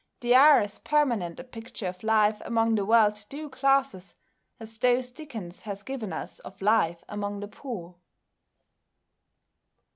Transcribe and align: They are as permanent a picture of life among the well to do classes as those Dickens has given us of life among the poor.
They 0.21 0.33
are 0.33 0.59
as 0.59 0.79
permanent 0.79 1.39
a 1.39 1.43
picture 1.43 1.85
of 1.85 2.01
life 2.01 2.41
among 2.43 2.73
the 2.73 2.85
well 2.85 3.11
to 3.11 3.27
do 3.27 3.49
classes 3.49 4.15
as 4.59 4.79
those 4.79 5.11
Dickens 5.11 5.61
has 5.61 5.83
given 5.83 6.11
us 6.11 6.39
of 6.39 6.59
life 6.59 7.03
among 7.07 7.39
the 7.39 7.47
poor. 7.47 7.93